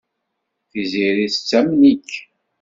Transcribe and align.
Tiziri 0.69 1.27
tettamen-ik. 1.33 2.09